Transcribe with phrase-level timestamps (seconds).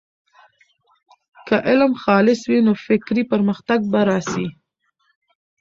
[1.47, 4.47] که علم خالص وي، نو فکري پرمختګ به راسي.